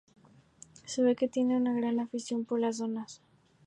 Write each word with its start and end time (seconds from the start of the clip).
Se 0.83 1.03
ve 1.03 1.15
que 1.15 1.27
tiene 1.27 1.55
una 1.57 1.73
gran 1.73 1.99
afición 1.99 2.43
por 2.43 2.59
las 2.59 2.79
donas. 2.79 3.21